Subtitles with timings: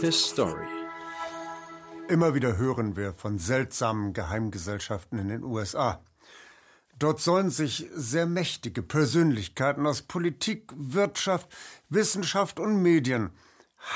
[0.00, 0.66] His Story.
[2.08, 6.04] Immer wieder hören wir von seltsamen Geheimgesellschaften in den USA.
[6.98, 11.48] Dort sollen sich sehr mächtige Persönlichkeiten aus Politik, Wirtschaft,
[11.88, 13.30] Wissenschaft und Medien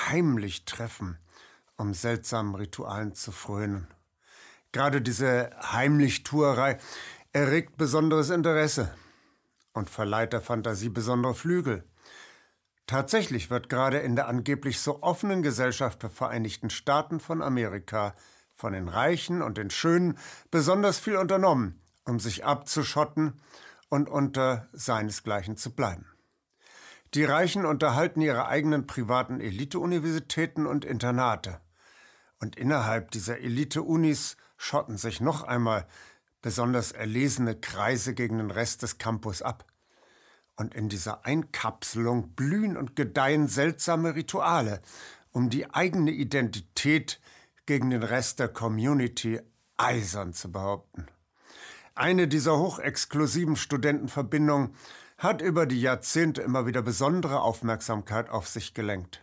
[0.09, 1.19] heimlich treffen,
[1.77, 3.89] um seltsamen Ritualen zu frönen.
[4.73, 6.79] Gerade diese Heimlichtuerei
[7.33, 8.95] erregt besonderes Interesse
[9.75, 11.85] und verleiht der Fantasie besondere Flügel.
[12.87, 18.15] Tatsächlich wird gerade in der angeblich so offenen Gesellschaft der Vereinigten Staaten von Amerika
[18.53, 20.19] von den Reichen und den Schönen
[20.51, 23.41] besonders viel unternommen, um sich abzuschotten
[23.89, 26.07] und unter seinesgleichen zu bleiben.
[27.15, 31.61] Die Reichen unterhalten ihre eigenen privaten Elite-Universitäten und Internate.
[32.41, 35.87] Und innerhalb dieser Elite-Unis schotten sich noch einmal
[36.43, 39.65] besonders erlesene Kreise gegen den Rest des Campus ab.
[40.57, 44.81] Und in dieser Einkapselung blühen und gedeihen seltsame Rituale,
[45.33, 47.21] um die eigene Identität
[47.67, 49.41] gegen den Rest der Community
[49.77, 51.07] eisern zu behaupten.
[51.97, 54.75] Eine dieser hochexklusiven Studentenverbindungen
[55.19, 59.23] hat über die Jahrzehnte immer wieder besondere Aufmerksamkeit auf sich gelenkt.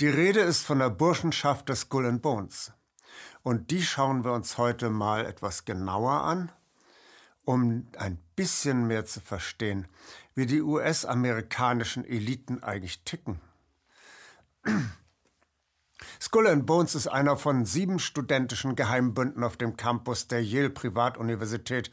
[0.00, 2.72] Die Rede ist von der Burschenschaft des Skull and Bones.
[3.42, 6.50] Und die schauen wir uns heute mal etwas genauer an,
[7.44, 9.86] um ein bisschen mehr zu verstehen,
[10.34, 13.40] wie die US-amerikanischen Eliten eigentlich ticken.
[16.20, 21.90] Skull and Bones ist einer von sieben studentischen Geheimbünden auf dem Campus der Yale Privatuniversität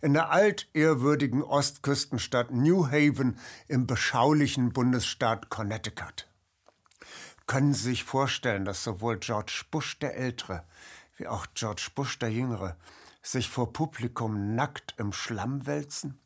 [0.00, 6.28] in der altehrwürdigen Ostküstenstadt New Haven im beschaulichen Bundesstaat Connecticut.
[7.46, 10.64] Können Sie sich vorstellen, dass sowohl George Bush der Ältere
[11.16, 12.76] wie auch George Bush der Jüngere
[13.22, 16.21] sich vor Publikum nackt im Schlamm wälzen?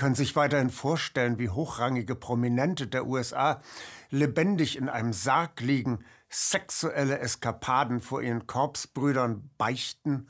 [0.00, 3.60] Können sich weiterhin vorstellen, wie hochrangige Prominente der USA
[4.08, 10.26] lebendig in einem Sarg liegen, sexuelle Eskapaden vor ihren Korpsbrüdern beichten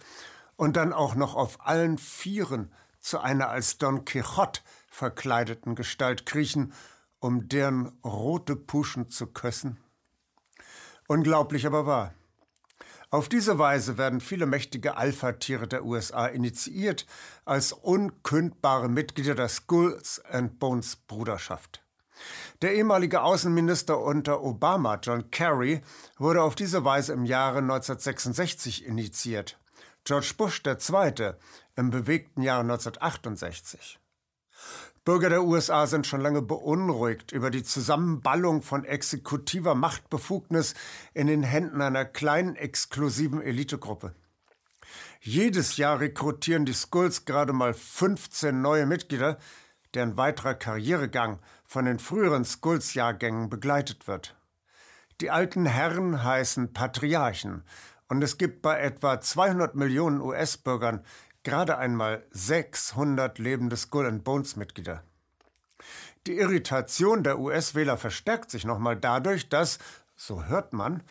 [0.57, 6.73] und dann auch noch auf allen Vieren zu einer als Don Quixote verkleideten Gestalt kriechen,
[7.21, 9.77] um deren rote Puschen zu küssen?
[11.07, 12.13] Unglaublich aber wahr.
[13.13, 17.07] Auf diese Weise werden viele mächtige Alpha-Tiere der USA initiiert
[17.45, 21.83] als unkündbare Mitglieder der Skulls and Bones Bruderschaft.
[22.63, 25.83] Der ehemalige Außenminister unter Obama, John Kerry,
[26.19, 29.59] wurde auf diese Weise im Jahre 1966 initiiert.
[30.05, 31.33] George Bush II.
[31.75, 33.99] im bewegten Jahre 1968.
[35.05, 40.75] Bürger der USA sind schon lange beunruhigt über die Zusammenballung von exekutiver Machtbefugnis
[41.15, 44.15] in den Händen einer kleinen exklusiven Elitegruppe.
[45.23, 49.39] Jedes Jahr rekrutieren die Skulls gerade mal 15 neue Mitglieder,
[49.95, 54.37] deren weiterer Karrieregang von den früheren Skulls-Jahrgängen begleitet wird.
[55.23, 57.65] Die alten Herren heißen Patriarchen
[58.09, 61.05] und es gibt bei etwa 200 Millionen US-Bürgern
[61.43, 65.03] gerade einmal 600 lebende Skull and Bones Mitglieder.
[66.27, 69.79] Die Irritation der US-Wähler verstärkt sich nochmal dadurch, dass,
[70.17, 71.03] so hört man,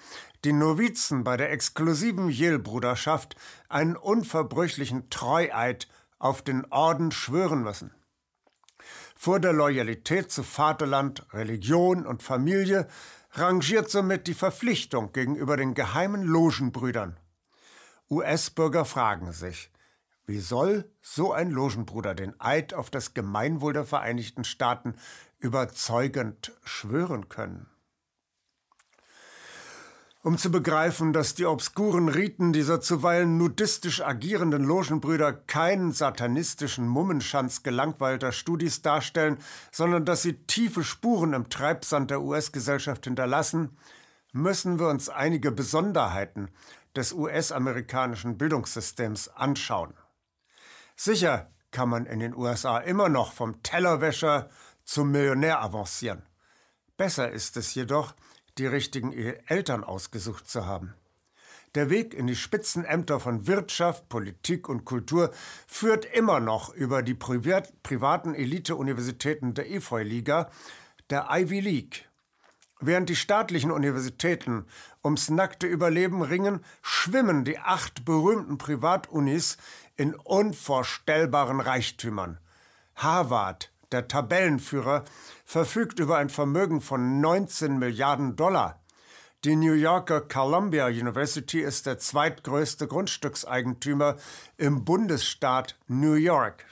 [0.46, 3.36] die Novizen bei der exklusiven Yale-Bruderschaft
[3.68, 5.88] einen unverbrüchlichen Treueid
[6.20, 7.92] auf den Orden schwören müssen.
[9.16, 12.88] Vor der Loyalität zu Vaterland, Religion und Familie
[13.32, 17.18] rangiert somit die Verpflichtung gegenüber den geheimen Logenbrüdern.
[18.10, 19.72] US-Bürger fragen sich,
[20.30, 24.94] wie soll so ein Logenbruder den Eid auf das Gemeinwohl der Vereinigten Staaten
[25.40, 27.66] überzeugend schwören können?
[30.22, 37.64] Um zu begreifen, dass die obskuren Riten dieser zuweilen nudistisch agierenden Logenbrüder keinen satanistischen Mummenschanz
[37.64, 39.40] gelangweilter Studis darstellen,
[39.72, 43.80] sondern dass sie tiefe Spuren im Treibsand der US-Gesellschaft hinterlassen,
[44.32, 46.50] müssen wir uns einige Besonderheiten
[46.96, 49.96] des US-amerikanischen Bildungssystems anschauen.
[51.02, 54.50] Sicher kann man in den USA immer noch vom Tellerwäscher
[54.84, 56.24] zum Millionär avancieren.
[56.98, 58.14] Besser ist es jedoch,
[58.58, 60.96] die richtigen Eltern ausgesucht zu haben.
[61.74, 65.32] Der Weg in die Spitzenämter von Wirtschaft, Politik und Kultur
[65.68, 70.50] führt immer noch über die privat privaten Elite-Universitäten der Efeu-Liga,
[71.10, 72.10] der Ivy League.
[72.82, 74.66] Während die staatlichen Universitäten
[75.04, 79.58] ums nackte Überleben ringen, schwimmen die acht berühmten Privatunis
[80.00, 82.40] in unvorstellbaren Reichtümern.
[82.96, 85.04] Harvard, der Tabellenführer,
[85.44, 88.82] verfügt über ein Vermögen von 19 Milliarden Dollar.
[89.44, 94.16] Die New Yorker Columbia University ist der zweitgrößte Grundstückseigentümer
[94.58, 96.66] im Bundesstaat New York.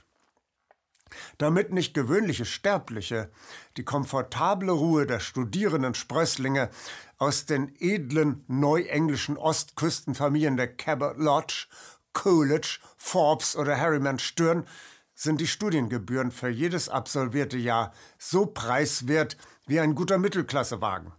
[1.38, 3.32] damit nicht gewöhnliche Sterbliche
[3.78, 6.70] die komfortable Ruhe der studierenden Sprösslinge
[7.18, 11.68] aus den edlen neuenglischen Ostküstenfamilien der Cabot Lodge,
[12.18, 14.66] Coolidge, Forbes oder Harriman stören,
[15.14, 19.38] sind die Studiengebühren für jedes absolvierte Jahr so preiswert
[19.68, 21.12] wie ein guter Mittelklassewagen.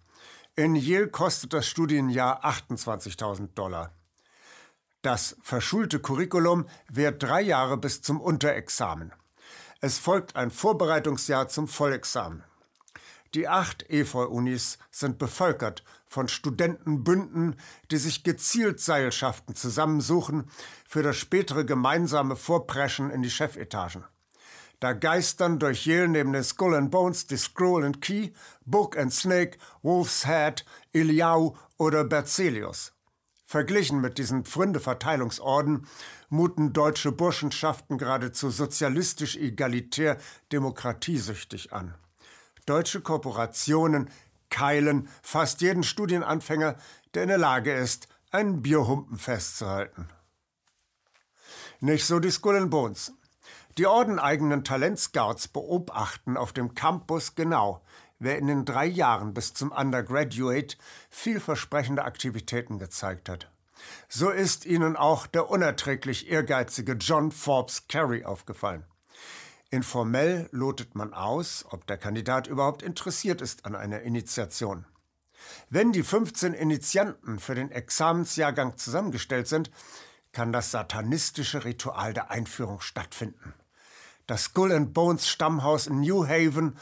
[0.56, 3.92] In Yale kostet das Studienjahr 28.000 Dollar.
[5.02, 9.12] Das verschulte Curriculum währt drei Jahre bis zum Unterexamen.
[9.80, 12.42] Es folgt ein Vorbereitungsjahr zum Vollexamen.
[13.34, 17.56] Die acht Efeu-Unis sind bevölkert von Studentenbünden,
[17.90, 20.50] die sich gezielt Seilschaften zusammensuchen
[20.88, 24.04] für das spätere gemeinsame Vorpreschen in die Chefetagen.
[24.80, 28.30] Da geistern durch Yale neben den Skull and Bones die Scroll and Key,
[28.64, 32.92] Book and Snake, Wolf's Head, Iliau oder Berzelius.
[33.44, 35.86] Verglichen mit diesen Pfründe-Verteilungsorden
[36.28, 40.18] muten deutsche Burschenschaften geradezu sozialistisch-egalitär
[40.52, 41.94] demokratiesüchtig an.
[42.66, 44.10] Deutsche Korporationen
[44.50, 46.76] keilen fast jeden Studienanfänger,
[47.14, 50.08] der in der Lage ist, einen Bierhumpen festzuhalten.
[51.80, 53.12] Nicht so die Skull and Bones.
[53.78, 57.82] Die ordeneigenen Talentscouts beobachten auf dem Campus genau,
[58.18, 60.76] wer in den drei Jahren bis zum Undergraduate
[61.10, 63.50] vielversprechende Aktivitäten gezeigt hat.
[64.08, 68.84] So ist ihnen auch der unerträglich ehrgeizige John Forbes Carey aufgefallen.
[69.70, 74.86] Informell lotet man aus, ob der Kandidat überhaupt interessiert ist an einer Initiation.
[75.68, 79.70] Wenn die 15 Initianten für den Examensjahrgang zusammengestellt sind,
[80.32, 83.54] kann das satanistische Ritual der Einführung stattfinden.
[84.26, 86.76] Das Skull and Bones Stammhaus in New Haven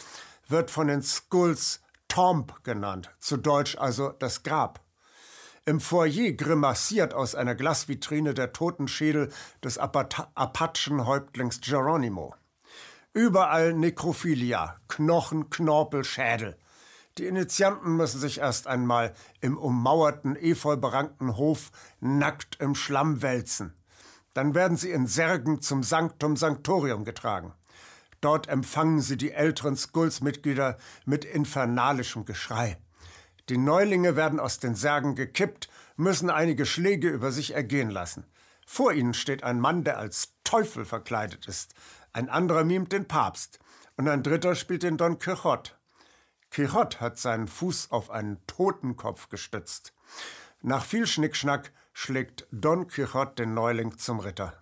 [0.48, 4.80] wird von den Skulls Tomb genannt, zu Deutsch also das Grab.
[5.64, 9.32] Im Foyer grimassiert aus einer Glasvitrine der Totenschädel
[9.64, 12.36] des Apachenhäuptlings Geronimo.
[13.16, 16.58] Überall Nekrophilia, Knochen, Knorpel, Schädel.
[17.16, 21.70] Die Initianten müssen sich erst einmal im ummauerten, efeuberankten Hof
[22.00, 23.72] nackt im Schlamm wälzen.
[24.34, 27.54] Dann werden sie in Särgen zum Sanctum Sanctorium getragen.
[28.20, 30.76] Dort empfangen sie die älteren Skulls-Mitglieder
[31.06, 32.76] mit infernalischem Geschrei.
[33.48, 38.26] Die Neulinge werden aus den Särgen gekippt, müssen einige Schläge über sich ergehen lassen.
[38.66, 41.74] Vor ihnen steht ein Mann, der als Teufel verkleidet ist.
[42.16, 43.58] Ein anderer mimt den Papst.
[43.98, 45.72] Und ein dritter spielt den Don Quixote.
[46.50, 49.92] Quixote hat seinen Fuß auf einen Totenkopf gestützt.
[50.62, 54.54] Nach viel Schnickschnack schlägt Don Quixote den Neuling zum Ritter.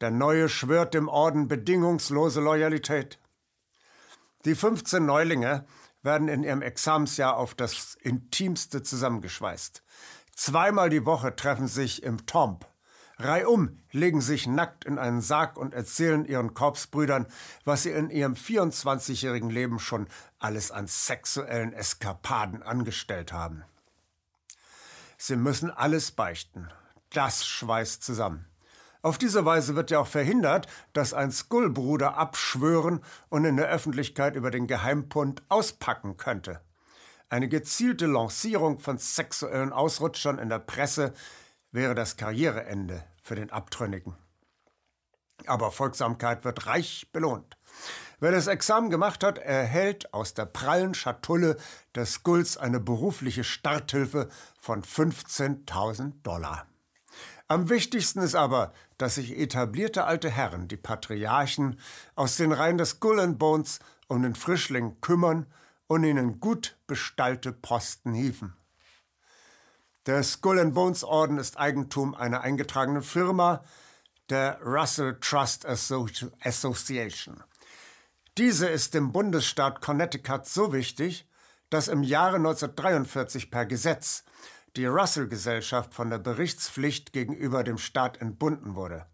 [0.00, 3.18] Der Neue schwört dem Orden bedingungslose Loyalität.
[4.46, 5.66] Die 15 Neulinge
[6.00, 9.82] werden in ihrem Examensjahr auf das Intimste zusammengeschweißt.
[10.34, 12.66] Zweimal die Woche treffen sich im Tomb.
[13.24, 17.26] Reihum legen sich nackt in einen Sarg und erzählen ihren Korpsbrüdern,
[17.64, 20.06] was sie in ihrem 24-jährigen Leben schon
[20.38, 23.64] alles an sexuellen Eskapaden angestellt haben.
[25.16, 26.68] Sie müssen alles beichten.
[27.10, 28.46] Das schweißt zusammen.
[29.00, 34.34] Auf diese Weise wird ja auch verhindert, dass ein Skullbruder abschwören und in der Öffentlichkeit
[34.36, 36.60] über den Geheimpund auspacken könnte.
[37.28, 41.14] Eine gezielte Lancierung von sexuellen Ausrutschern in der Presse
[41.70, 44.14] wäre das Karriereende für den Abtrünnigen.
[45.46, 47.56] Aber Folgsamkeit wird reich belohnt.
[48.20, 51.56] Wer das Examen gemacht hat, erhält aus der prallen Schatulle
[51.94, 54.28] des Skulls eine berufliche Starthilfe
[54.58, 56.66] von 15.000 Dollar.
[57.48, 61.78] Am wichtigsten ist aber, dass sich etablierte alte Herren, die Patriarchen,
[62.14, 65.46] aus den Reihen des Skull and Bones um den Frischling kümmern
[65.86, 68.56] und ihnen gut bestallte Posten hieven.
[70.06, 73.64] Der Skull and Bones Orden ist Eigentum einer eingetragenen Firma,
[74.28, 77.42] der Russell Trust Association.
[78.36, 81.26] Diese ist dem Bundesstaat Connecticut so wichtig,
[81.70, 84.24] dass im Jahre 1943 per Gesetz
[84.76, 89.06] die Russell-Gesellschaft von der Berichtspflicht gegenüber dem Staat entbunden wurde.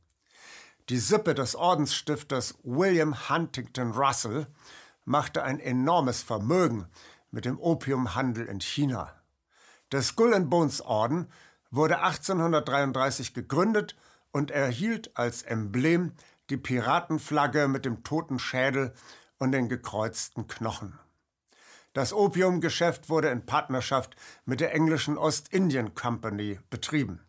[0.88, 4.48] Die Sippe des Ordensstifters William Huntington Russell
[5.04, 6.88] machte ein enormes Vermögen
[7.30, 9.19] mit dem Opiumhandel in China.
[9.92, 11.26] Der Skull and Bones Orden
[11.70, 13.96] wurde 1833 gegründet
[14.30, 16.12] und erhielt als Emblem
[16.48, 18.92] die Piratenflagge mit dem toten Schädel
[19.38, 20.98] und den gekreuzten Knochen.
[21.92, 27.20] Das Opiumgeschäft wurde in Partnerschaft mit der englischen Ostindien Company betrieben.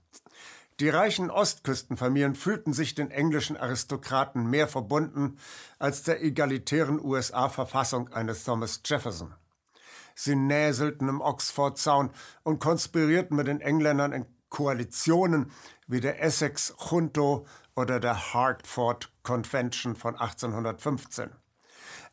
[0.80, 5.40] Die reichen Ostküstenfamilien fühlten sich den englischen Aristokraten mehr verbunden
[5.80, 9.34] als der egalitären USA-Verfassung eines Thomas Jefferson.
[10.24, 12.12] Sie näselten im Oxford-Zaun
[12.44, 15.52] und konspirierten mit den Engländern in Koalitionen
[15.88, 21.32] wie der Essex Junto oder der Hartford Convention von 1815.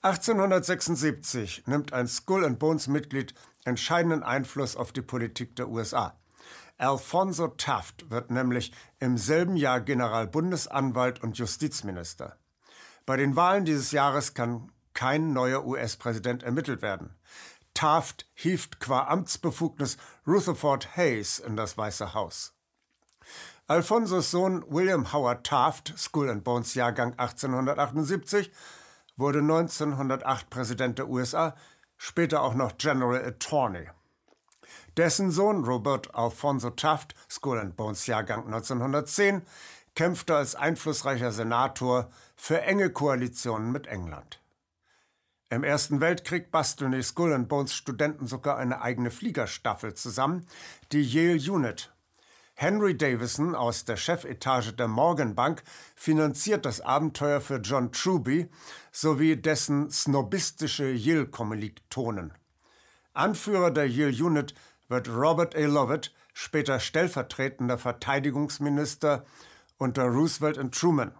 [0.00, 3.34] 1876 nimmt ein Skull and Bones Mitglied
[3.66, 6.18] entscheidenden Einfluss auf die Politik der USA.
[6.78, 12.38] Alfonso Taft wird nämlich im selben Jahr Generalbundesanwalt und Justizminister.
[13.04, 17.14] Bei den Wahlen dieses Jahres kann kein neuer US-Präsident ermittelt werden.
[17.78, 22.52] Taft hieft qua Amtsbefugnis Rutherford Hayes in das Weiße Haus.
[23.68, 28.50] Alfonsos Sohn William Howard Taft, Skull and Bones Jahrgang 1878,
[29.16, 31.54] wurde 1908 Präsident der USA,
[31.96, 33.88] später auch noch General Attorney.
[34.96, 39.42] Dessen Sohn Robert Alfonso Taft, Skull and Bones Jahrgang 1910,
[39.94, 44.40] kämpfte als einflussreicher Senator für enge Koalitionen mit England.
[45.50, 50.46] Im Ersten Weltkrieg basteln die Skull and Bones Studenten sogar eine eigene Fliegerstaffel zusammen,
[50.92, 51.90] die Yale Unit.
[52.54, 55.62] Henry Davison aus der Chefetage der Morgan Bank
[55.96, 58.50] finanziert das Abenteuer für John Truby
[58.92, 62.34] sowie dessen snobistische Yale-Kommilitonen.
[63.14, 64.54] Anführer der Yale Unit
[64.88, 65.60] wird Robert A.
[65.60, 69.24] Lovett, später stellvertretender Verteidigungsminister
[69.78, 71.12] unter Roosevelt und Truman.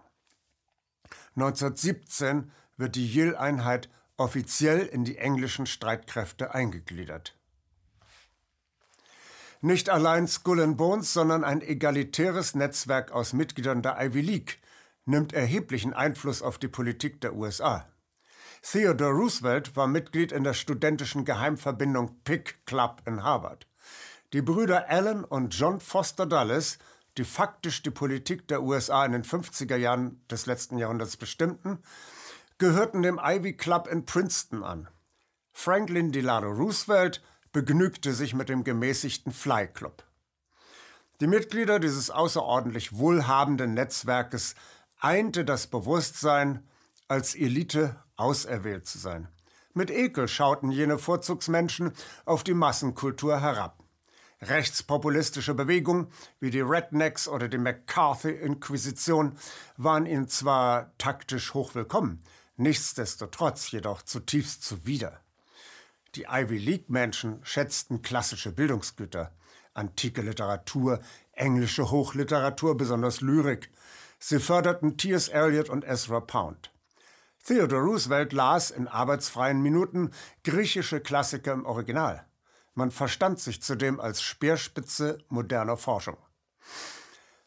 [1.35, 7.35] 1917 wird die Yale-Einheit offiziell in die englischen Streitkräfte eingegliedert.
[9.61, 14.59] Nicht allein Skull and Bones, sondern ein egalitäres Netzwerk aus Mitgliedern der Ivy League
[15.05, 17.89] nimmt erheblichen Einfluss auf die Politik der USA.
[18.63, 23.67] Theodore Roosevelt war Mitglied in der studentischen Geheimverbindung Pick Club in Harvard.
[24.33, 26.79] Die Brüder Allen und John Foster Dulles,
[27.17, 31.79] die faktisch die Politik der USA in den 50er Jahren des letzten Jahrhunderts bestimmten,
[32.59, 34.89] gehörten dem Ivy Club in Princeton an.
[35.53, 37.23] Franklin Delano Roosevelt
[37.53, 40.05] begnügte sich mit dem gemäßigten Fly Club.
[41.21, 44.55] Die Mitglieder dieses außerordentlich wohlhabenden Netzwerkes
[45.01, 46.69] einte das Bewusstsein,
[47.07, 49.29] als Elite auserwählt zu sein.
[49.73, 51.93] Mit Ekel schauten jene Vorzugsmenschen
[52.25, 53.83] auf die Massenkultur herab.
[54.41, 59.37] Rechtspopulistische Bewegungen wie die Rednecks oder die McCarthy-Inquisition
[59.77, 62.23] waren ihnen zwar taktisch hochwillkommen,
[62.59, 65.21] nichtsdestotrotz jedoch zutiefst zuwider.
[66.15, 69.33] Die Ivy League-Menschen schätzten klassische Bildungsgüter,
[69.75, 71.01] antike Literatur,
[71.33, 73.71] englische Hochliteratur, besonders Lyrik.
[74.19, 75.29] Sie förderten T.S.
[75.29, 76.71] Eliot und Ezra Pound.
[77.45, 80.11] Theodore Roosevelt las in arbeitsfreien Minuten
[80.43, 82.27] griechische Klassiker im Original.
[82.75, 86.19] Man verstand sich zudem als Speerspitze moderner Forschung.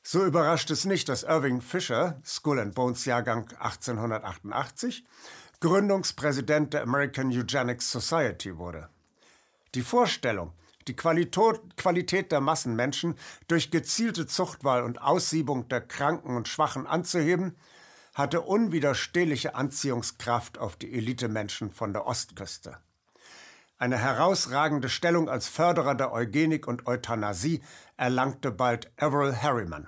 [0.04, 5.06] So überrascht es nicht, dass Irving Fisher, Skull and Bones Jahrgang 1888,
[5.60, 8.90] Gründungspräsident der American Eugenics Society wurde.
[9.76, 10.54] Die Vorstellung,
[10.88, 13.16] die Qualität der Massenmenschen
[13.48, 17.56] durch gezielte Zuchtwahl und Aussiebung der Kranken und Schwachen anzuheben,
[18.16, 22.80] hatte unwiderstehliche Anziehungskraft auf die Elitemenschen von der Ostküste.
[23.82, 27.64] Eine herausragende Stellung als Förderer der Eugenik und Euthanasie
[27.98, 29.88] erlangte bald Averell Harriman.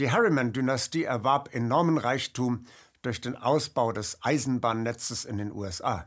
[0.00, 2.66] Die Harriman-Dynastie erwarb enormen Reichtum
[3.02, 6.06] durch den Ausbau des Eisenbahnnetzes in den USA.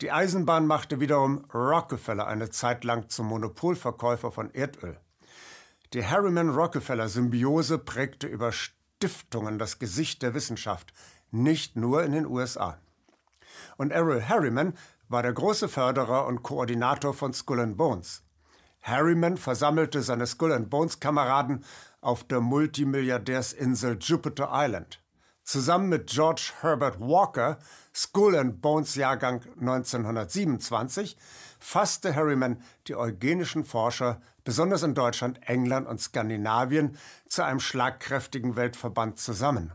[0.00, 4.98] Die Eisenbahn machte wiederum Rockefeller eine Zeit lang zum Monopolverkäufer von Erdöl.
[5.92, 10.94] Die Harriman-Rockefeller-Symbiose prägte über Stiftungen das Gesicht der Wissenschaft,
[11.30, 12.78] nicht nur in den USA.
[13.76, 14.72] Und Errol Harriman
[15.14, 18.24] war der große Förderer und Koordinator von Skull and Bones.
[18.82, 21.64] Harriman versammelte seine Skull and Bones Kameraden
[22.00, 25.00] auf der Multimilliardärsinsel Jupiter Island.
[25.44, 27.58] Zusammen mit George Herbert Walker,
[27.94, 31.16] Skull and Bones Jahrgang 1927,
[31.60, 39.20] fasste Harriman die eugenischen Forscher, besonders in Deutschland, England und Skandinavien, zu einem schlagkräftigen Weltverband
[39.20, 39.70] zusammen.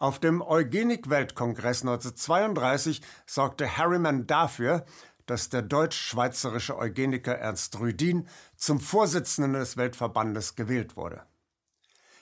[0.00, 4.86] Auf dem Eugenik-Weltkongress 1932 sorgte Harriman dafür,
[5.26, 8.26] dass der deutsch-schweizerische Eugeniker Ernst Rüdin
[8.56, 11.26] zum Vorsitzenden des Weltverbandes gewählt wurde.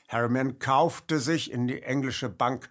[0.08, 2.68] Harriman kaufte sich in die englische Bank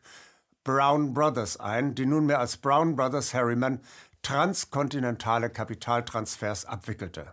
[0.66, 3.80] Brown Brothers ein, die nunmehr als Brown Brothers Harriman
[4.24, 7.32] transkontinentale Kapitaltransfers abwickelte.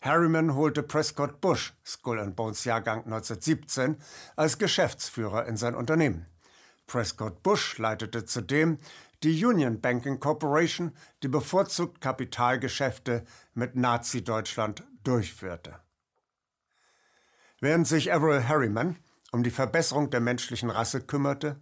[0.00, 3.98] Harriman holte Prescott Bush, Skull and Bones Jahrgang 1917,
[4.36, 6.24] als Geschäftsführer in sein Unternehmen.
[6.86, 8.78] Prescott Bush leitete zudem
[9.22, 13.24] die Union Banking Corporation, die bevorzugt Kapitalgeschäfte
[13.54, 15.80] mit Nazi-Deutschland durchführte.
[17.60, 18.96] Während sich Averell Harriman
[19.32, 21.60] um die Verbesserung der menschlichen Rasse kümmerte,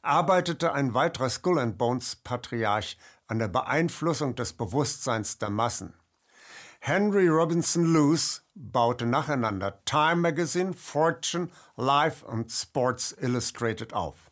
[0.00, 2.96] arbeitete ein weiterer Skull and Bones Patriarch
[3.26, 5.94] an der Beeinflussung des Bewusstseins der Massen.
[6.80, 14.29] Henry Robinson Luce baute nacheinander Time Magazine, Fortune, Life und Sports Illustrated auf.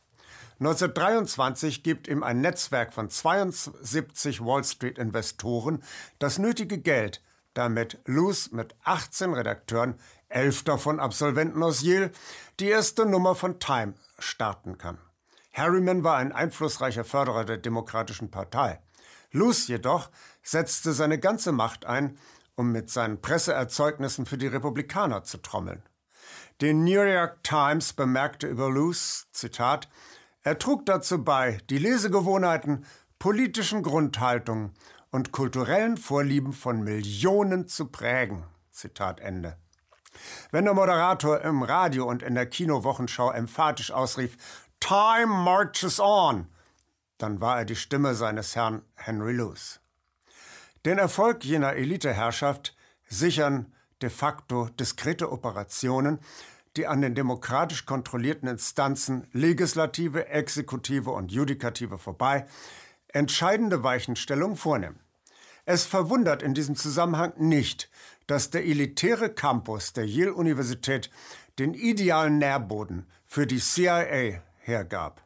[0.61, 5.85] 1923 gibt ihm ein Netzwerk von 72 Wall Street Investoren
[6.19, 7.23] das nötige Geld,
[7.55, 9.95] damit Luce mit 18 Redakteuren,
[10.29, 12.11] elf davon Absolventen aus Yale,
[12.59, 14.99] die erste Nummer von Time starten kann.
[15.53, 18.81] Harriman war ein einflussreicher Förderer der Demokratischen Partei.
[19.31, 20.11] Luce jedoch
[20.43, 22.19] setzte seine ganze Macht ein,
[22.57, 25.83] um mit seinen Presseerzeugnissen für die Republikaner zu trommeln.
[26.61, 29.89] Die New York Times bemerkte über Luce, Zitat,
[30.43, 32.85] er trug dazu bei, die Lesegewohnheiten,
[33.19, 34.73] politischen Grundhaltungen
[35.11, 38.45] und kulturellen Vorlieben von Millionen zu prägen.
[38.71, 39.57] Zitat Ende.
[40.51, 44.37] Wenn der Moderator im Radio und in der Kinowochenschau emphatisch ausrief,
[44.81, 46.47] Time marches on,
[47.19, 49.81] dann war er die Stimme seines Herrn Henry Luce.
[50.85, 52.77] Den Erfolg jener Eliteherrschaft
[53.09, 56.21] sichern de facto diskrete Operationen,
[56.79, 62.47] die an den demokratisch kontrollierten Instanzen Legislative, Exekutive und Judikative vorbei
[63.09, 65.01] entscheidende Weichenstellungen vornehmen.
[65.65, 67.91] Es verwundert in diesem Zusammenhang nicht,
[68.27, 71.11] dass der elitäre Campus der Yale-Universität
[71.59, 75.25] den idealen Nährboden für die CIA hergab.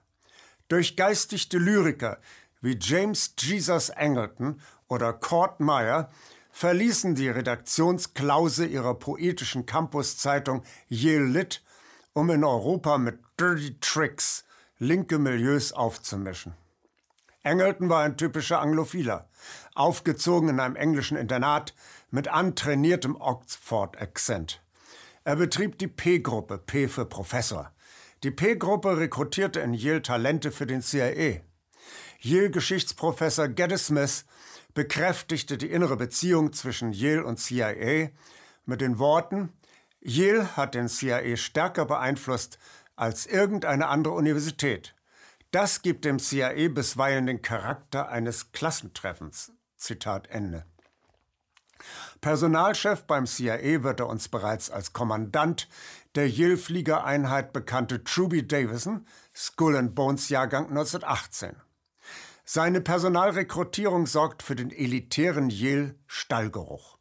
[0.68, 2.18] Durchgeistigte Lyriker
[2.60, 6.10] wie James Jesus Angleton oder Cord Meyer
[6.52, 11.62] verließen die Redaktionsklause ihrer poetischen Campuszeitung Yale Lit,
[12.12, 14.44] um in Europa mit Dirty Tricks
[14.78, 16.54] linke Milieus aufzumischen.
[17.42, 19.28] Angleton war ein typischer Anglophiler,
[19.74, 21.74] aufgezogen in einem englischen Internat
[22.10, 24.62] mit antrainiertem Oxford-Akzent.
[25.24, 27.72] Er betrieb die P-Gruppe, P für Professor.
[28.22, 31.40] Die P-Gruppe rekrutierte in Yale Talente für den CIA.
[32.20, 34.24] Yale-Geschichtsprofessor Geddes Smith
[34.74, 38.10] bekräftigte die innere Beziehung zwischen Yale und CIA
[38.64, 39.52] mit den Worten,
[40.00, 42.58] Yale hat den CIA stärker beeinflusst
[42.96, 44.94] als irgendeine andere Universität.
[45.50, 49.52] Das gibt dem CIA bisweilen den Charakter eines Klassentreffens.
[49.76, 50.64] Zitat Ende.
[52.20, 55.68] Personalchef beim CIA wird er uns bereits als Kommandant
[56.14, 61.56] der Yale-Fliegereinheit bekannte Truby Davison, Skull and Bones Jahrgang 1918.
[62.44, 66.98] Seine Personalrekrutierung sorgt für den elitären Yale-Stallgeruch.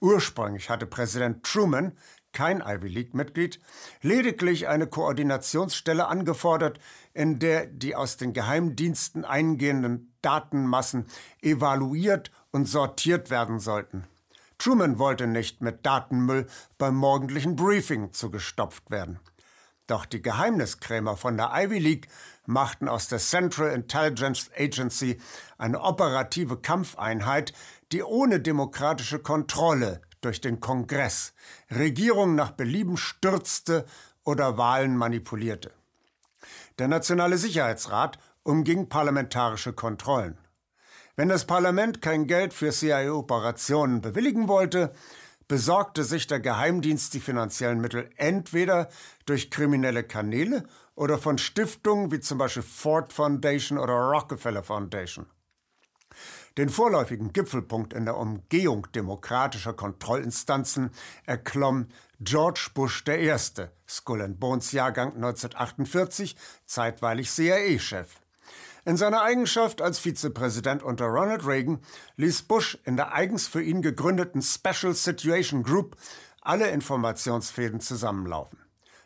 [0.00, 1.92] Ursprünglich hatte Präsident Truman,
[2.32, 3.60] kein Ivy League-Mitglied,
[4.02, 6.80] lediglich eine Koordinationsstelle angefordert,
[7.12, 11.06] in der die aus den Geheimdiensten eingehenden Datenmassen
[11.40, 14.06] evaluiert und sortiert werden sollten.
[14.58, 16.46] Truman wollte nicht mit Datenmüll
[16.78, 19.20] beim morgendlichen Briefing zugestopft werden.
[19.90, 22.06] Doch die Geheimniskrämer von der Ivy League
[22.46, 25.18] machten aus der Central Intelligence Agency
[25.58, 27.52] eine operative Kampfeinheit,
[27.90, 31.32] die ohne demokratische Kontrolle durch den Kongress
[31.72, 33.84] Regierungen nach Belieben stürzte
[34.22, 35.72] oder Wahlen manipulierte.
[36.78, 40.38] Der Nationale Sicherheitsrat umging parlamentarische Kontrollen.
[41.16, 44.94] Wenn das Parlament kein Geld für CIA-Operationen bewilligen wollte,
[45.50, 48.88] besorgte sich der Geheimdienst die finanziellen Mittel entweder
[49.26, 50.62] durch kriminelle Kanäle
[50.94, 55.26] oder von Stiftungen wie zum Beispiel Ford Foundation oder Rockefeller Foundation.
[56.56, 60.92] Den vorläufigen Gipfelpunkt in der Umgehung demokratischer Kontrollinstanzen
[61.26, 61.88] erklomm
[62.20, 63.34] George Bush I.,
[63.88, 68.20] Skull and Bones Jahrgang 1948, zeitweilig CIA-Chef.
[68.84, 71.80] In seiner Eigenschaft als Vizepräsident unter Ronald Reagan
[72.16, 75.96] ließ Bush in der eigens für ihn gegründeten Special Situation Group
[76.40, 78.58] alle Informationsfäden zusammenlaufen.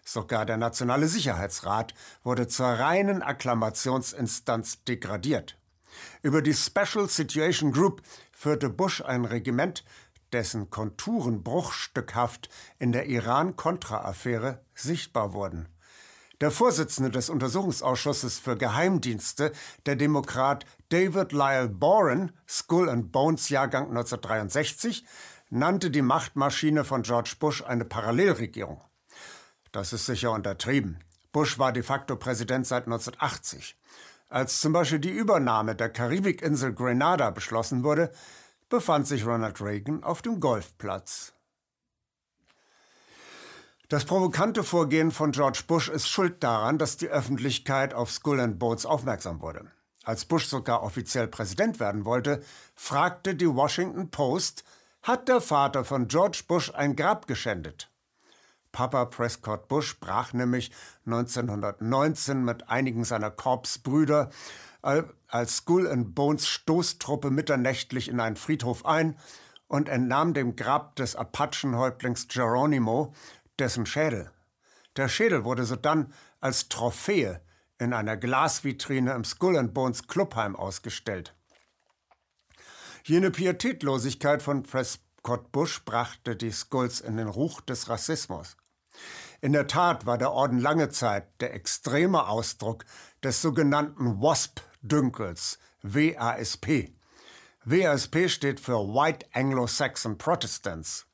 [0.04, 5.56] Sogar der Nationale Sicherheitsrat wurde zur reinen Akklamationsinstanz degradiert.
[6.22, 9.84] Über die Special Situation Group führte Bush ein Regiment,
[10.32, 15.68] dessen Konturen bruchstückhaft in der Iran-Contra-Affäre sichtbar wurden.
[16.44, 19.50] Der Vorsitzende des Untersuchungsausschusses für Geheimdienste,
[19.86, 25.06] der Demokrat David Lyle Boren, Skull and Bones Jahrgang 1963,
[25.48, 28.82] nannte die Machtmaschine von George Bush eine Parallelregierung.
[29.72, 30.98] Das ist sicher untertrieben.
[31.32, 33.78] Bush war de facto Präsident seit 1980.
[34.28, 38.12] Als zum Beispiel die Übernahme der Karibikinsel Grenada beschlossen wurde,
[38.68, 41.33] befand sich Ronald Reagan auf dem Golfplatz.
[43.88, 48.58] Das provokante Vorgehen von George Bush ist schuld daran, dass die Öffentlichkeit auf Skull and
[48.58, 49.70] Bones aufmerksam wurde.
[50.04, 52.42] Als Bush sogar offiziell Präsident werden wollte,
[52.74, 54.64] fragte die Washington Post,
[55.02, 57.90] hat der Vater von George Bush ein Grab geschändet?
[58.72, 60.72] Papa Prescott Bush brach nämlich
[61.04, 64.30] 1919 mit einigen seiner Korpsbrüder
[64.82, 69.16] als Skull and Bones Stoßtruppe mitternächtlich in einen Friedhof ein
[69.68, 73.14] und entnahm dem Grab des Apachenhäuptlings Geronimo
[73.58, 74.30] dessen Schädel.
[74.96, 77.40] Der Schädel wurde sodann als Trophäe
[77.78, 81.34] in einer Glasvitrine im Skull and Bones Clubheim ausgestellt.
[83.04, 88.56] Jene Pietätlosigkeit von Prescott Bush brachte die Skulls in den Ruch des Rassismus.
[89.40, 92.86] In der Tat war der Orden lange Zeit der extreme Ausdruck
[93.22, 96.92] des sogenannten WASP-Dünkels, WASP.
[97.64, 101.06] WASP steht für White Anglo-Saxon Protestants.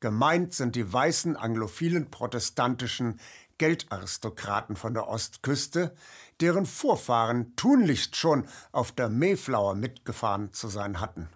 [0.00, 3.18] Gemeint sind die weißen anglophilen protestantischen
[3.58, 5.94] Geldaristokraten von der Ostküste,
[6.40, 11.28] deren Vorfahren tunlichst schon auf der Mayflower mitgefahren zu sein hatten.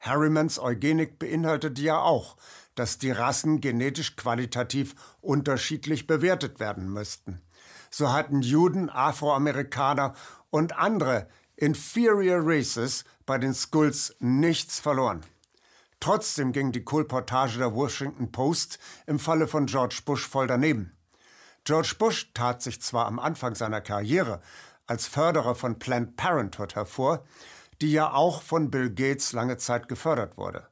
[0.00, 2.36] Harrimans Eugenik beinhaltete ja auch,
[2.74, 7.40] dass die Rassen genetisch qualitativ unterschiedlich bewertet werden müssten.
[7.90, 10.14] So hatten Juden, Afroamerikaner
[10.50, 15.20] und andere inferior races bei den Skulls nichts verloren.
[16.02, 20.96] Trotzdem ging die Kolportage der Washington Post im Falle von George Bush voll daneben.
[21.62, 24.40] George Bush tat sich zwar am Anfang seiner Karriere
[24.88, 27.22] als Förderer von Planned Parenthood hervor,
[27.80, 30.66] die ja auch von Bill Gates lange Zeit gefördert wurde.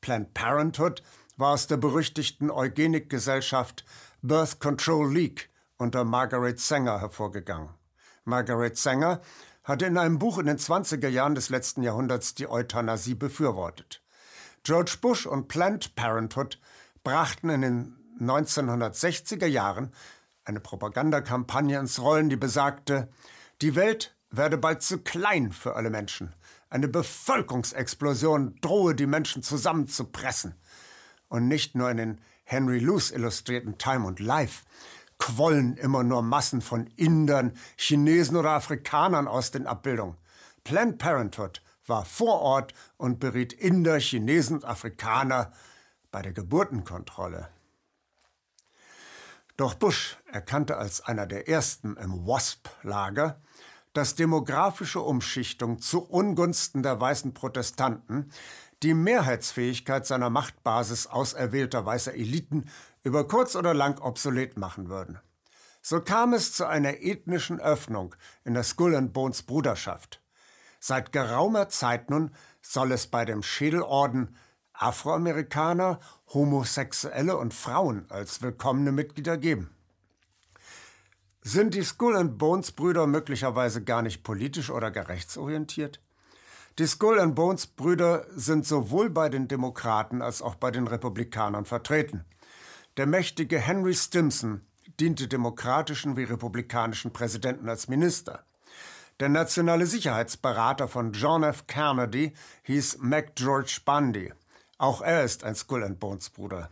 [0.00, 1.02] Planned Parenthood
[1.36, 3.84] war aus der berüchtigten Eugenikgesellschaft
[4.22, 7.70] Birth Control League unter Margaret Sanger hervorgegangen.
[8.24, 9.20] Margaret Sanger
[9.64, 14.00] hatte in einem Buch in den 20er Jahren des letzten Jahrhunderts die Euthanasie befürwortet.
[14.66, 16.58] George Bush und Planned Parenthood
[17.04, 19.92] brachten in den 1960er Jahren
[20.44, 23.08] eine Propagandakampagne ins Rollen, die besagte,
[23.62, 26.34] die Welt werde bald zu klein für alle Menschen.
[26.68, 30.56] Eine Bevölkerungsexplosion drohe die Menschen zusammenzupressen.
[31.28, 34.64] Und nicht nur in den Henry Luce illustrierten Time und Life
[35.18, 40.16] quollen immer nur Massen von Indern, Chinesen oder Afrikanern aus den Abbildungen.
[40.64, 45.52] Planned Parenthood war vor Ort und beriet Inder, Chinesen und Afrikaner
[46.10, 47.48] bei der Geburtenkontrolle.
[49.56, 53.40] Doch Bush erkannte als einer der ersten im WASP-Lager,
[53.94, 58.30] dass demografische Umschichtung zu Ungunsten der weißen Protestanten
[58.82, 62.68] die Mehrheitsfähigkeit seiner Machtbasis auserwählter weißer Eliten
[63.02, 65.18] über kurz oder lang obsolet machen würden.
[65.80, 70.20] So kam es zu einer ethnischen Öffnung in der Skull and Bones Bruderschaft.
[70.80, 74.36] Seit geraumer Zeit nun soll es bei dem Schädelorden
[74.72, 76.00] Afroamerikaner,
[76.34, 79.70] Homosexuelle und Frauen als willkommene Mitglieder geben.
[81.42, 86.00] Sind die Skull and Bones Brüder möglicherweise gar nicht politisch oder gerechtsorientiert?
[86.78, 91.64] Die Skull and Bones Brüder sind sowohl bei den Demokraten als auch bei den Republikanern
[91.64, 92.24] vertreten.
[92.96, 94.66] Der mächtige Henry Stimson
[95.00, 98.44] diente demokratischen wie republikanischen Präsidenten als Minister.
[99.18, 101.66] Der nationale Sicherheitsberater von John F.
[101.66, 104.30] Kennedy hieß Mac George Bundy.
[104.76, 106.68] Auch er ist ein Skull and Bones Bruder.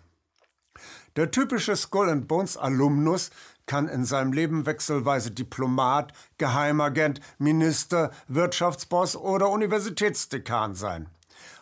[1.16, 3.30] Der typische Skull and Bones Alumnus
[3.64, 11.08] kann in seinem Leben wechselweise Diplomat, Geheimagent, Minister, Wirtschaftsboss oder Universitätsdekan sein.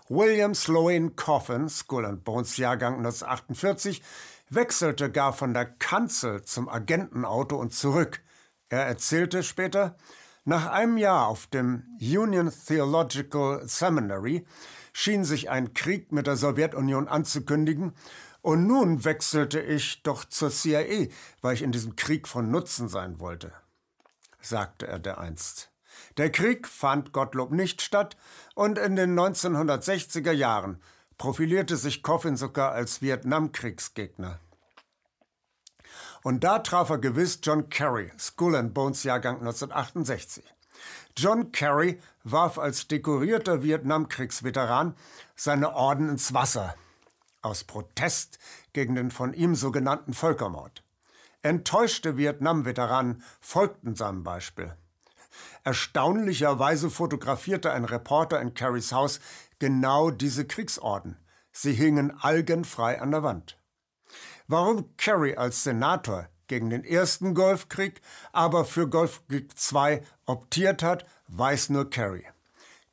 [0.08, 4.02] William Sloane Coffin, Skull and Bones Jahrgang 1948,
[4.50, 8.20] wechselte gar von der Kanzel zum Agentenauto und zurück.
[8.68, 9.96] Er erzählte später,
[10.44, 14.44] nach einem Jahr auf dem Union Theological Seminary
[14.92, 17.92] schien sich ein Krieg mit der Sowjetunion anzukündigen
[18.40, 21.06] und nun wechselte ich doch zur CIA,
[21.40, 23.52] weil ich in diesem Krieg von Nutzen sein wollte,
[24.40, 25.70] sagte er dereinst.
[26.16, 28.16] Der Krieg fand Gottlob nicht statt
[28.56, 30.82] und in den 1960er Jahren
[31.18, 34.40] profilierte sich Coffin sogar als Vietnamkriegsgegner.
[36.22, 40.44] Und da traf er gewiss John Kerry, Skull and Bones Jahrgang 1968.
[41.16, 44.94] John Kerry warf als dekorierter Vietnamkriegsveteran
[45.34, 46.74] seine Orden ins Wasser
[47.42, 48.38] aus Protest
[48.72, 50.84] gegen den von ihm sogenannten Völkermord.
[51.42, 54.76] Enttäuschte Vietnam-Veteranen folgten seinem Beispiel.
[55.64, 59.20] Erstaunlicherweise fotografierte ein Reporter in Carys Haus
[59.58, 61.16] genau diese Kriegsorden.
[61.50, 63.56] Sie hingen algenfrei an der Wand.
[64.48, 68.00] Warum Kerry als Senator gegen den ersten Golfkrieg,
[68.32, 72.26] aber für Golfkrieg II optiert hat, weiß nur Kerry.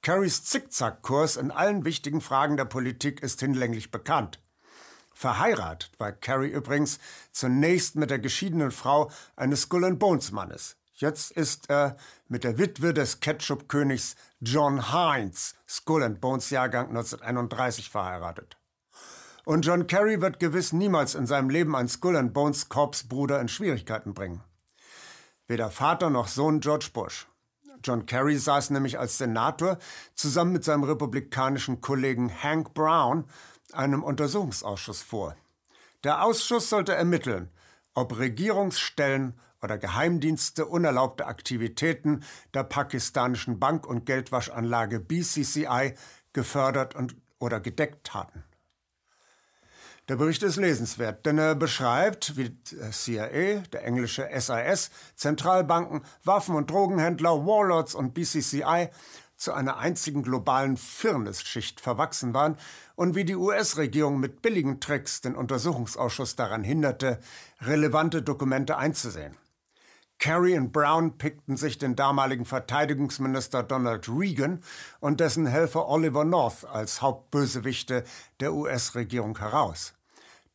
[0.01, 4.39] Kerrys Zickzackkurs in allen wichtigen Fragen der Politik ist hinlänglich bekannt.
[5.13, 6.99] Verheiratet war Kerry übrigens
[7.33, 10.77] zunächst mit der geschiedenen Frau eines Skull and Bones Mannes.
[10.93, 11.97] Jetzt ist er
[12.29, 18.58] mit der Witwe des Ketchup-Königs John Heinz, Skull and Bones Jahrgang 1931, verheiratet.
[19.45, 23.47] Und John Kerry wird gewiss niemals in seinem Leben ein Skull and Bones Korpsbruder in
[23.47, 24.43] Schwierigkeiten bringen.
[25.47, 27.27] Weder Vater noch Sohn George Bush.
[27.83, 29.77] John Kerry saß nämlich als Senator
[30.13, 33.25] zusammen mit seinem republikanischen Kollegen Hank Brown
[33.71, 35.35] einem Untersuchungsausschuss vor.
[36.03, 37.49] Der Ausschuss sollte ermitteln,
[37.93, 42.23] ob Regierungsstellen oder Geheimdienste unerlaubte Aktivitäten
[42.53, 45.95] der pakistanischen Bank- und Geldwaschanlage BCCI
[46.33, 48.43] gefördert und oder gedeckt hatten.
[50.09, 56.71] Der Bericht ist lesenswert, denn er beschreibt, wie CIA, der englische SIS, Zentralbanken, Waffen- und
[56.71, 58.89] Drogenhändler, Warlords und BCCI
[59.37, 62.57] zu einer einzigen globalen Firnisschicht verwachsen waren
[62.95, 67.19] und wie die US-Regierung mit billigen Tricks den Untersuchungsausschuss daran hinderte,
[67.61, 69.37] relevante Dokumente einzusehen.
[70.17, 74.63] Kerry und Brown pickten sich den damaligen Verteidigungsminister Donald Reagan
[75.01, 78.03] und dessen Helfer Oliver North als Hauptbösewichte
[78.39, 79.93] der US-Regierung heraus.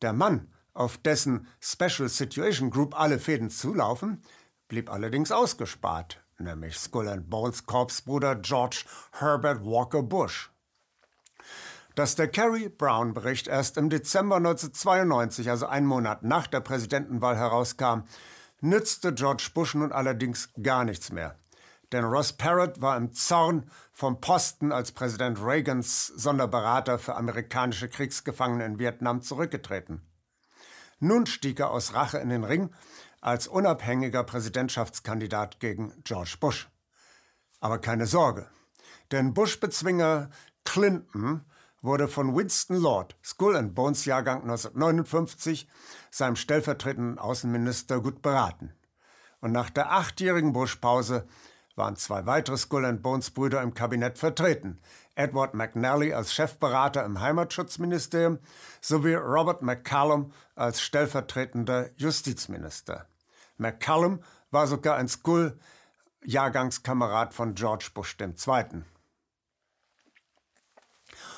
[0.01, 4.21] Der Mann, auf dessen Special Situation Group alle Fäden zulaufen,
[4.67, 10.51] blieb allerdings ausgespart, nämlich Skull and Bones Korpsbruder George Herbert Walker Bush.
[11.95, 18.01] Dass der Kerry-Brown-Bericht erst im Dezember 1992, also einen Monat nach der Präsidentenwahl, herauskam,
[18.59, 21.39] nützte George Bush nun allerdings gar nichts mehr.
[21.95, 28.65] Denn Ross Parrott war im Zorn vom Posten als Präsident Reagans Sonderberater für amerikanische Kriegsgefangene
[28.65, 30.01] in Vietnam zurückgetreten.
[30.99, 32.73] Nun stieg er aus Rache in den Ring
[33.21, 36.69] als unabhängiger Präsidentschaftskandidat gegen George Bush.
[37.61, 38.49] Aber keine Sorge,
[39.13, 40.31] denn Bush-Bezwinger
[40.65, 41.45] Clinton
[41.81, 45.69] wurde von Winston Lord, Skull and Bones Jahrgang 1959,
[46.11, 48.73] seinem stellvertretenden Außenminister gut beraten.
[49.39, 51.25] Und nach der achtjährigen Bush-Pause
[51.75, 54.81] waren zwei weitere Skull and Bones Brüder im Kabinett vertreten.
[55.15, 58.39] Edward McNally als Chefberater im Heimatschutzministerium
[58.81, 63.07] sowie Robert McCallum als stellvertretender Justizminister.
[63.57, 68.33] McCallum war sogar ein Skull-Jahrgangskamerad von George Bush II.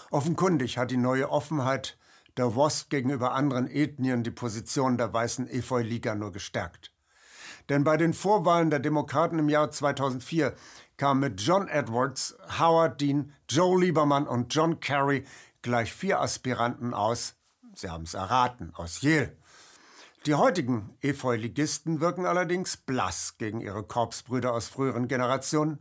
[0.10, 1.98] Offenkundig hat die neue Offenheit
[2.38, 6.94] der WASP gegenüber anderen Ethnien die Position der weißen Efeu-Liga nur gestärkt.
[7.70, 10.54] Denn bei den Vorwahlen der Demokraten im Jahr 2004
[10.96, 15.26] kamen mit John Edwards, Howard Dean, Joe Lieberman und John Kerry
[15.62, 17.36] gleich vier Aspiranten aus,
[17.76, 19.38] Sie haben es erraten, aus Yale.
[20.26, 25.78] Die heutigen Efeu-Ligisten wirken allerdings blass gegen ihre Korpsbrüder aus früheren Generationen.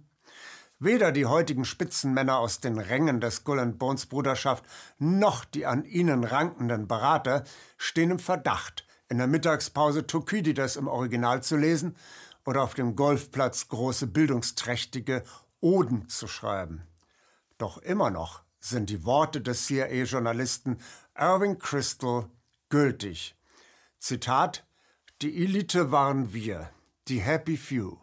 [0.78, 4.64] Weder die heutigen Spitzenmänner aus den Rängen der Skull Bones Bruderschaft
[4.98, 7.44] noch die an ihnen rankenden Berater
[7.78, 11.96] stehen im Verdacht, in der Mittagspause Thukydides im Original zu lesen
[12.44, 15.22] oder auf dem Golfplatz große bildungsträchtige
[15.60, 16.82] Oden zu schreiben.
[17.58, 20.78] Doch immer noch sind die Worte des CIA-Journalisten
[21.16, 22.28] Irving Crystal
[22.68, 23.36] gültig.
[23.98, 24.66] Zitat
[25.22, 26.70] Die Elite waren wir,
[27.08, 27.98] die Happy Few,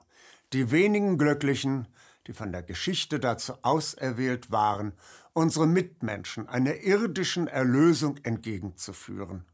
[0.53, 1.87] die wenigen Glücklichen,
[2.27, 4.93] die von der Geschichte dazu auserwählt waren,
[5.33, 9.45] unsere Mitmenschen einer irdischen Erlösung entgegenzuführen.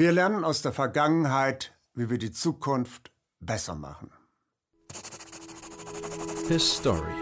[0.00, 4.10] Wir lernen aus der Vergangenheit, wie wir die Zukunft besser machen.
[6.48, 7.12] His Story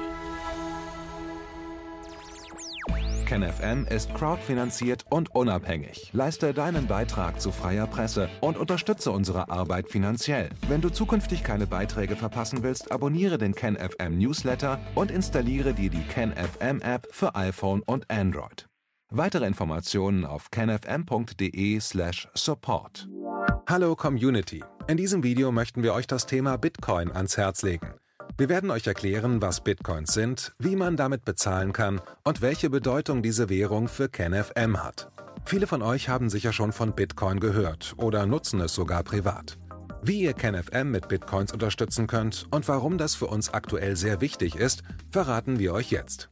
[3.27, 6.13] KenFM ist crowdfinanziert und unabhängig.
[6.13, 10.49] Leiste deinen Beitrag zu freier Presse und unterstütze unsere Arbeit finanziell.
[10.69, 16.05] Wenn du zukünftig keine Beiträge verpassen willst, abonniere den KenFM Newsletter und installiere dir die
[16.05, 18.68] KenFM App für iPhone und Android.
[19.11, 23.09] Weitere Informationen auf kenfm.de/support.
[23.67, 24.63] Hallo Community.
[24.87, 27.95] In diesem Video möchten wir euch das Thema Bitcoin ans Herz legen.
[28.37, 33.23] Wir werden euch erklären, was Bitcoins sind, wie man damit bezahlen kann und welche Bedeutung
[33.23, 35.11] diese Währung für KenFM hat.
[35.47, 39.57] Viele von euch haben sicher schon von Bitcoin gehört oder nutzen es sogar privat.
[40.03, 44.55] Wie ihr KenFM mit Bitcoins unterstützen könnt und warum das für uns aktuell sehr wichtig
[44.55, 46.29] ist, verraten wir euch jetzt.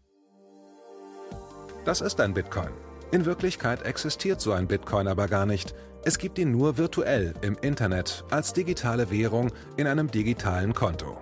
[1.87, 2.71] Das ist ein Bitcoin.
[3.13, 5.73] In Wirklichkeit existiert so ein Bitcoin aber gar nicht.
[6.05, 11.17] Es gibt ihn nur virtuell im Internet als digitale Währung in einem digitalen Konto.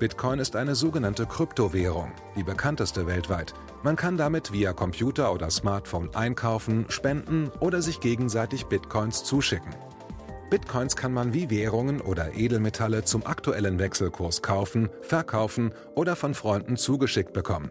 [0.00, 3.54] Bitcoin ist eine sogenannte Kryptowährung, die bekannteste weltweit.
[3.84, 9.72] Man kann damit via Computer oder Smartphone einkaufen, spenden oder sich gegenseitig Bitcoins zuschicken.
[10.50, 16.76] Bitcoins kann man wie Währungen oder Edelmetalle zum aktuellen Wechselkurs kaufen, verkaufen oder von Freunden
[16.76, 17.70] zugeschickt bekommen.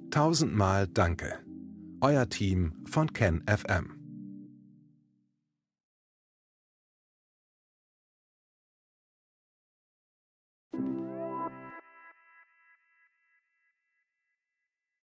[0.11, 1.39] tausendmal Danke.
[2.01, 4.00] Euer Team von KenFM.